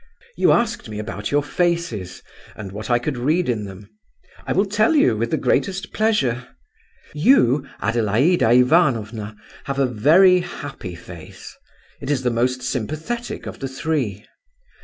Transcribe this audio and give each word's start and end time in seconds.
"You 0.35 0.51
asked 0.51 0.89
me 0.89 0.97
about 0.97 1.29
your 1.29 1.43
faces, 1.43 2.23
and 2.55 2.71
what 2.71 2.89
I 2.89 2.97
could 2.97 3.17
read 3.19 3.47
in 3.47 3.65
them; 3.65 3.87
I 4.47 4.51
will 4.51 4.65
tell 4.65 4.95
you 4.95 5.15
with 5.15 5.29
the 5.29 5.37
greatest 5.37 5.93
pleasure. 5.93 6.47
You, 7.13 7.67
Adelaida 7.83 8.49
Ivanovna, 8.51 9.35
have 9.65 9.77
a 9.77 9.85
very 9.85 10.39
happy 10.39 10.95
face; 10.95 11.55
it 12.01 12.09
is 12.09 12.23
the 12.23 12.31
most 12.31 12.63
sympathetic 12.63 13.45
of 13.45 13.59
the 13.59 13.67
three. 13.67 14.25